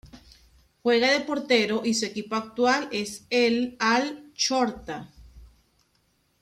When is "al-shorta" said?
3.79-5.11